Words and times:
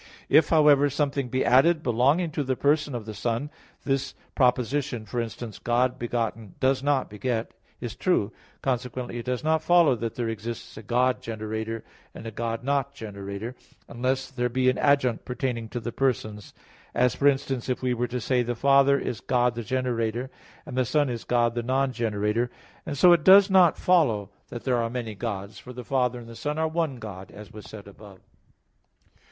If, 0.29 0.49
however, 0.49 0.89
something 0.89 1.29
be 1.29 1.45
added 1.45 1.83
belonging 1.83 2.31
to 2.31 2.43
the 2.43 2.55
person 2.55 2.95
of 2.95 3.05
the 3.05 3.13
Son, 3.13 3.51
this 3.83 4.15
proposition, 4.33 5.05
for 5.05 5.21
instance, 5.21 5.59
"God 5.59 5.99
begotten 5.99 6.55
does 6.59 6.81
not 6.81 7.07
beget," 7.07 7.51
is 7.79 7.95
true. 7.95 8.31
Consequently, 8.63 9.19
it 9.19 9.25
does 9.25 9.43
not 9.43 9.61
follow 9.61 9.95
that 9.95 10.15
there 10.15 10.27
exists 10.27 10.75
a 10.75 10.81
"God 10.81 11.21
generator," 11.21 11.83
and 12.15 12.25
a 12.25 12.31
"God 12.31 12.63
not 12.63 12.95
generator"; 12.95 13.53
unless 13.87 14.31
there 14.31 14.49
be 14.49 14.71
an 14.71 14.79
adjunct 14.79 15.23
pertaining 15.23 15.69
to 15.69 15.79
the 15.79 15.91
persons; 15.91 16.55
as, 16.95 17.13
for 17.13 17.27
instance, 17.27 17.69
if 17.69 17.83
we 17.83 17.93
were 17.93 18.07
to 18.07 18.19
say, 18.19 18.41
"the 18.41 18.55
Father 18.55 18.97
is 18.97 19.21
God 19.21 19.53
the 19.53 19.61
generator" 19.61 20.31
and 20.65 20.75
the 20.75 20.83
"Son 20.83 21.11
is 21.11 21.23
God 21.25 21.53
the 21.53 21.61
non 21.61 21.91
generator" 21.93 22.49
and 22.87 22.97
so 22.97 23.13
it 23.13 23.23
does 23.23 23.51
not 23.51 23.77
follow 23.77 24.31
that 24.49 24.63
there 24.63 24.77
are 24.81 24.89
many 24.89 25.13
Gods; 25.13 25.59
for 25.59 25.73
the 25.73 25.85
Father 25.85 26.17
and 26.17 26.27
the 26.27 26.35
Son 26.35 26.57
are 26.57 26.67
one 26.67 26.95
God, 26.95 27.29
as 27.29 27.51
was 27.53 27.65
said 27.65 27.87
above 27.87 28.17
(A. 28.17 28.21